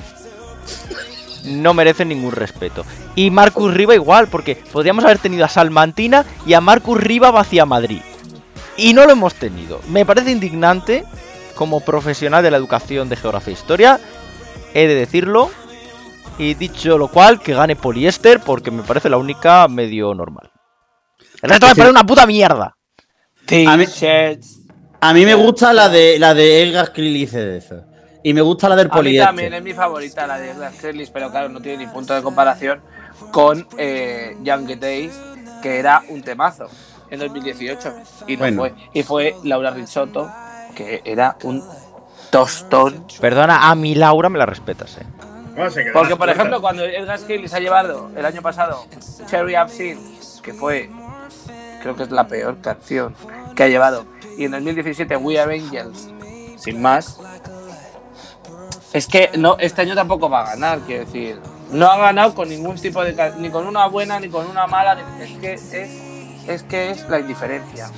no 1.46 1.74
merece 1.74 2.06
ningún 2.06 2.32
respeto. 2.32 2.86
Y 3.16 3.32
Marcus 3.32 3.74
Riva 3.74 3.96
igual, 3.96 4.28
porque 4.28 4.56
podríamos 4.56 5.04
haber 5.04 5.18
tenido 5.18 5.46
a 5.46 5.50
Salmantina 5.50 6.26
y 6.46 6.54
a 6.54 6.62
Marcus 6.62 7.00
Riva 7.00 7.30
hacia 7.30 7.66
Madrid. 7.66 8.02
Y 8.78 8.94
no 8.94 9.06
lo 9.06 9.12
hemos 9.12 9.36
tenido. 9.36 9.82
Me 9.90 10.06
parece 10.06 10.32
indignante, 10.32 11.04
como 11.56 11.82
profesional 11.82 12.44
de 12.44 12.52
la 12.52 12.58
educación 12.58 13.10
de 13.10 13.18
geografía 13.18 13.52
e 13.52 13.58
historia, 13.58 14.00
he 14.74 14.88
de 14.88 14.96
decirlo. 14.96 15.52
Y 16.38 16.54
dicho 16.54 16.98
lo 16.98 17.10
cual, 17.10 17.40
que 17.40 17.54
gane 17.54 17.76
poliéster, 17.76 18.40
porque 18.40 18.72
me 18.72 18.84
parece 18.84 19.10
la 19.10 19.18
única 19.18 19.68
medio 19.68 20.14
normal. 20.14 20.50
El 21.42 21.50
resto 21.50 21.68
me 21.68 21.76
parece 21.76 21.92
una 21.92 22.06
puta 22.06 22.26
mierda. 22.26 22.76
A 23.68 23.78
mí-. 23.78 23.86
A 25.02 25.14
me 25.14 25.34
gusta 25.34 25.74
la 25.74 25.90
de 25.90 26.20
la 26.20 26.34
de 26.34 26.64
Elgas 26.64 26.90
Krilice 26.90 27.62
Y 28.24 28.34
me 28.34 28.42
gusta 28.42 28.68
la 28.68 28.76
del 28.76 28.88
A 28.92 29.02
mí 29.02 29.18
también 29.18 29.50
poliéster. 29.50 29.54
es 29.54 29.64
mi 29.64 29.74
favorita 29.74 30.28
la 30.28 30.38
de 30.38 30.52
Edgar 30.52 30.74
Scrailis, 30.74 31.10
pero 31.10 31.32
claro, 31.32 31.50
no 31.50 31.62
tiene 31.62 31.86
ni 31.86 31.92
punto 31.92 32.14
de 32.14 32.22
comparación 32.22 32.82
con 33.32 33.66
eh, 33.78 34.36
Young 34.44 34.78
Days, 34.80 35.14
que 35.62 35.80
era 35.80 36.04
un 36.10 36.22
temazo 36.22 36.68
en 37.10 37.20
2018. 37.20 37.94
Y 38.28 38.34
no 38.34 38.40
Bueno. 38.40 38.58
fue. 38.62 38.74
Y 38.94 39.04
fue 39.04 39.36
Laura 39.44 39.72
Rizzotto, 39.72 40.30
que 40.76 41.02
era 41.06 41.38
un 41.44 41.64
tostón. 42.30 43.06
Perdona, 43.22 43.70
a 43.70 43.76
mi 43.76 43.96
Laura 43.96 44.30
me 44.30 44.38
la 44.38 44.46
respetas, 44.46 44.98
eh. 44.98 45.06
Bueno, 45.60 45.74
se 45.74 45.84
Porque, 45.92 46.16
por 46.16 46.30
ejemplo, 46.30 46.62
cuando 46.62 46.86
Edgar 46.86 47.20
Scrailis 47.20 47.54
ha 47.54 47.60
llevado 47.60 48.10
el 48.16 48.26
año 48.26 48.42
pasado 48.42 48.88
Cherry 49.30 49.56
Absinthe, 49.56 50.02
que 50.42 50.54
fue, 50.54 50.90
creo 51.82 51.98
que 51.98 52.04
es 52.04 52.12
la 52.12 52.30
peor 52.30 52.62
canción 52.62 53.14
que 53.58 53.64
ha 53.64 53.68
llevado, 53.68 54.06
y 54.38 54.46
en 54.46 54.52
2017 54.52 55.18
We 55.18 55.38
Are 55.38 55.54
Angels, 55.54 56.14
sin 56.56 56.82
más, 56.82 57.20
es 58.94 59.06
que 59.06 59.32
no, 59.38 59.58
este 59.60 59.82
año 59.82 59.96
tampoco 59.96 60.30
va 60.30 60.44
a 60.44 60.52
ganar, 60.52 60.80
quiero 60.88 61.04
decir. 61.04 61.42
No 61.74 61.88
ha 61.88 61.98
ganado 61.98 62.34
con 62.34 62.48
ningún 62.48 62.78
tipo 62.78 63.04
de. 63.04 63.14
ni 63.40 63.50
con 63.50 63.68
una 63.68 63.86
buena, 63.88 64.18
ni 64.18 64.30
con 64.30 64.48
una 64.48 64.66
mala, 64.66 64.98
es 65.20 65.32
que 65.40 65.54
es, 65.56 65.74
es 66.48 66.64
que 66.64 66.92
es 66.92 67.10
la 67.10 67.20
indiferencia. 67.20 67.92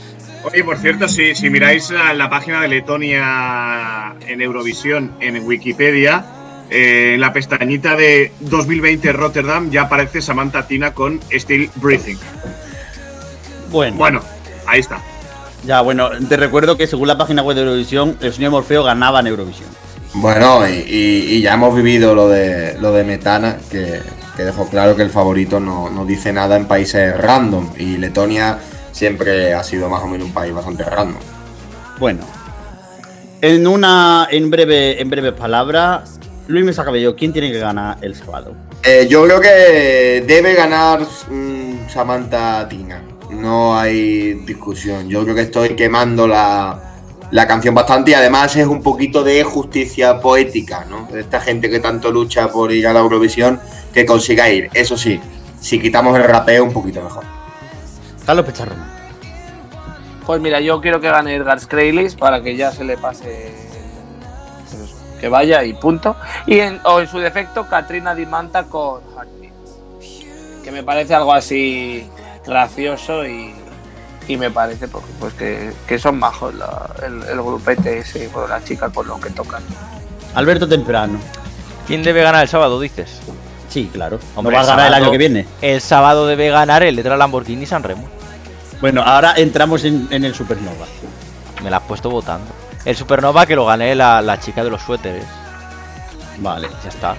Oye, 0.44 0.64
por 0.64 0.80
cierto, 0.80 1.08
si, 1.08 1.36
si 1.36 1.52
miráis 1.52 1.92
la, 1.92 2.12
la 2.16 2.28
página 2.28 2.60
de 2.60 2.70
Letonia 2.70 4.16
en 4.28 4.42
Eurovisión 4.42 5.16
en 5.20 5.46
Wikipedia, 5.46 6.26
eh, 6.72 7.14
en 7.16 7.20
la 7.22 7.32
pestañita 7.34 7.96
de 7.96 8.32
2020 8.40 9.12
Rotterdam 9.14 9.70
ya 9.70 9.84
aparece 9.84 10.22
Samantha 10.22 10.66
Tina 10.66 10.94
con 10.94 11.20
Still 11.32 11.70
Breathing. 11.76 12.18
Bueno, 13.70 13.98
Bueno, 13.98 14.22
ahí 14.66 14.80
está. 14.80 15.00
ya 15.66 15.82
bueno, 15.82 16.10
te 16.28 16.36
recuerdo 16.38 16.78
que 16.78 16.88
según 16.88 17.08
la 17.08 17.18
página 17.18 17.42
web 17.44 17.56
de 17.56 17.62
Eurovisión, 17.64 18.18
el 18.22 18.34
señor 18.34 18.52
Morfeo 18.52 18.84
ganaba 18.84 19.20
en 19.20 19.28
Eurovisión. 19.28 19.70
Bueno, 20.14 20.68
y, 20.68 20.72
y- 20.74 21.26
y 21.36 21.42
ya 21.42 21.54
hemos 21.54 21.74
vivido 21.76 22.14
lo 22.16 22.28
de 22.28 22.78
lo 22.82 22.92
de 22.92 23.06
Metana, 23.06 23.58
que, 23.72 24.02
que 24.36 24.44
dejó 24.44 24.68
claro 24.68 24.96
que 24.98 25.04
el 25.04 25.10
favorito 25.10 25.60
no, 25.62 25.90
no 25.90 26.06
dice 26.06 26.34
nada 26.34 26.58
en 26.58 26.66
países 26.66 27.16
random. 27.18 27.70
Y 27.78 27.96
Letonia 27.98 28.58
siempre 28.92 29.54
ha 29.54 29.64
sido 29.64 29.88
más 29.90 30.02
o 30.04 30.08
menos 30.08 30.28
un 30.28 30.34
país 30.34 30.54
bastante 30.54 30.84
random. 30.84 31.22
Bueno, 31.98 32.26
en 33.42 33.66
una, 33.68 34.28
en 34.30 34.50
breve, 34.50 35.02
en 35.02 35.10
breves 35.10 35.32
palabras, 35.34 36.20
Luis 36.52 36.66
Mesa 36.66 36.84
Cabello, 36.84 37.16
¿quién 37.16 37.32
tiene 37.32 37.50
que 37.50 37.60
ganar 37.60 37.98
el 38.02 38.14
sábado? 38.14 38.54
Eh, 38.84 39.08
yo 39.10 39.24
creo 39.24 39.40
que 39.40 40.24
debe 40.28 40.54
ganar 40.54 41.00
mm, 41.02 41.88
Samantha 41.88 42.68
Tina. 42.68 43.02
No 43.30 43.78
hay 43.78 44.34
discusión. 44.46 45.08
Yo 45.08 45.24
creo 45.24 45.34
que 45.34 45.44
estoy 45.44 45.70
quemando 45.78 46.28
la, 46.28 46.78
la 47.32 47.48
canción 47.48 47.74
bastante 47.74 48.12
y 48.12 48.14
además 48.16 48.54
es 48.58 48.68
un 48.68 48.84
poquito 48.84 49.24
de 49.24 49.42
justicia 49.46 50.20
poética, 50.20 50.86
¿no? 50.90 51.08
De 51.10 51.22
esta 51.22 51.40
gente 51.40 51.70
que 51.70 51.80
tanto 51.80 52.12
lucha 52.12 52.50
por 52.50 52.74
ir 52.74 52.86
a 52.86 52.92
la 52.92 53.00
Eurovisión 53.00 53.62
que 53.94 54.06
consiga 54.06 54.50
ir. 54.50 54.70
Eso 54.74 54.98
sí, 54.98 55.22
si 55.62 55.80
quitamos 55.80 56.18
el 56.18 56.26
rapeo, 56.26 56.66
un 56.66 56.74
poquito 56.74 57.02
mejor. 57.02 57.24
Carlos 58.26 58.46
Pecharro. 58.46 58.76
Pues 60.26 60.42
mira, 60.42 60.60
yo 60.60 60.82
quiero 60.82 61.00
que 61.00 61.10
gane 61.10 61.34
Edgar 61.34 61.62
Scrailis 61.62 62.16
para 62.16 62.44
que 62.44 62.58
ya 62.58 62.74
se 62.74 62.84
le 62.84 62.98
pase 62.98 63.72
que 65.22 65.30
vaya 65.30 65.64
y 65.64 65.74
punto. 65.74 66.18
Y 66.48 66.60
en, 66.60 66.82
o 66.84 67.00
en 67.00 67.08
su 67.08 67.20
defecto, 67.20 67.68
Katrina 67.68 68.14
Dimanta 68.14 68.64
con 68.64 69.02
Heartbeats. 69.16 69.52
Que 70.64 70.72
me 70.72 70.84
parece 70.84 71.14
algo 71.16 71.32
así 71.34 72.06
gracioso 72.46 73.26
y, 73.26 73.54
y 74.28 74.36
me 74.38 74.50
parece 74.52 74.88
pues, 74.88 75.04
pues 75.20 75.34
que, 75.36 75.72
que 75.88 75.98
son 76.00 76.18
majos 76.20 76.54
la- 76.56 76.90
el, 77.06 77.22
el 77.24 77.38
grupete 77.42 78.00
ese, 78.00 78.28
bueno, 78.30 78.48
la 78.50 78.64
chica 78.64 78.90
con 78.90 79.08
lo 79.08 79.20
que 79.20 79.30
tocan. 79.30 79.64
Alberto 80.36 80.68
Temprano. 80.68 81.20
¿Quién 81.88 82.04
debe 82.04 82.22
ganar 82.24 82.42
el 82.44 82.50
sábado, 82.50 82.80
dices? 82.80 83.20
Sí, 83.70 83.90
claro. 83.92 84.20
Hombre, 84.36 84.56
no 84.56 84.58
va 84.58 84.64
a 84.64 84.68
ganar 84.68 84.86
el 84.88 84.92
sábado. 84.92 85.04
año 85.06 85.12
que 85.12 85.18
viene. 85.18 85.46
El 85.62 85.82
sábado 85.82 86.28
debe 86.28 86.50
ganar 86.50 86.84
el 86.84 86.96
Letra 86.96 87.16
Lamborghini 87.18 87.66
San 87.66 87.84
Remo. 87.84 88.08
Bueno, 88.82 89.02
ahora 89.04 89.34
entramos 89.38 89.84
en, 89.86 90.08
en 90.12 90.26
el 90.26 90.34
Supernova. 90.34 90.86
Me 91.64 91.70
la 91.70 91.78
has 91.78 91.84
puesto 91.84 92.10
votando. 92.10 92.48
El 92.86 92.96
Supernova 92.96 93.46
que 93.46 93.56
lo 93.56 93.66
gané 93.66 93.94
la, 93.96 94.22
la 94.22 94.40
chica 94.40 94.64
de 94.64 94.70
los 94.70 94.82
suéteres. 94.82 95.26
Vale. 96.40 96.68
Ya 96.84 96.90
está. 96.90 97.16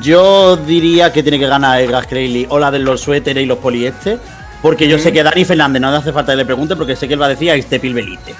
Yo 0.00 0.56
diría 0.56 1.12
que 1.12 1.22
tiene 1.22 1.38
que 1.38 1.46
ganar 1.46 1.80
el 1.80 1.90
Gas 1.90 2.06
Crayly 2.06 2.46
o 2.50 2.58
la 2.58 2.70
de 2.70 2.78
los 2.78 3.00
suéteres 3.00 3.42
y 3.42 3.46
los 3.46 3.58
poliestes. 3.58 4.18
Porque 4.62 4.88
yo 4.88 4.98
sé 4.98 5.12
que 5.12 5.22
Dani 5.22 5.44
Fernández 5.44 5.80
no 5.82 5.90
le 5.90 5.98
hace 5.98 6.12
falta 6.12 6.32
que 6.32 6.38
le 6.38 6.44
pregunte 6.46 6.74
porque 6.76 6.96
sé 6.96 7.06
que 7.06 7.14
él 7.14 7.20
va 7.22 7.26
a 7.26 7.30
decir 7.30 7.50
a 7.50 7.54
este 7.54 7.78
pilbelite. 7.78 8.34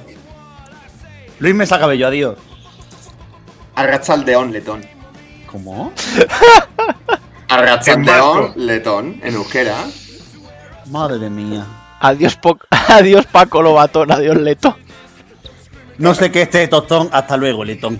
Luis 1.40 1.54
Mesa 1.54 1.78
Cabello, 1.78 2.06
adiós. 2.06 2.38
Arrachaldeón 3.74 4.52
letón. 4.52 4.86
¿Cómo? 5.50 5.92
Arrachaldeón 7.48 8.52
letón, 8.56 9.20
en 9.22 9.34
euskera. 9.34 9.74
Madre 10.86 11.28
mía. 11.28 11.66
Adiós, 12.00 12.36
Po- 12.36 12.58
adiós 12.88 13.26
Paco 13.26 13.60
Lobatón, 13.60 14.12
adiós 14.12 14.36
Leto. 14.36 14.76
No 15.98 16.14
sé 16.14 16.30
qué 16.30 16.42
este 16.42 16.68
tostón. 16.68 17.08
Hasta 17.12 17.36
luego, 17.36 17.64
Letón. 17.64 17.98